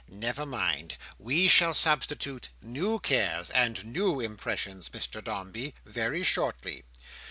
"Never 0.09 0.47
mind; 0.47 0.97
we 1.19 1.47
shall 1.47 1.75
substitute 1.75 2.49
new 2.59 2.97
cares 2.99 3.51
and 3.51 3.85
new 3.85 4.19
impressions, 4.19 4.89
Mr 4.89 5.23
Dombey, 5.23 5.75
very 5.85 6.23
shortly. 6.23 6.83